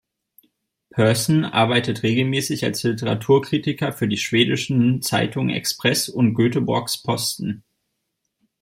Persson 0.89 1.45
arbeitet 1.45 2.01
regelmäßig 2.01 2.63
als 2.65 2.81
Literaturkritiker 2.81 3.93
für 3.93 4.07
die 4.07 4.17
schwedischen 4.17 5.03
Zeitungen 5.03 5.51
"Expressen" 5.55 6.15
und 6.15 6.33
"Göteborgs-Posten". 6.33 7.63